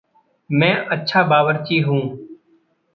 मैं 0.49 0.73
अच्छा 0.87 1.23
बावर्ची 1.23 1.79
हूँ। 1.79 2.01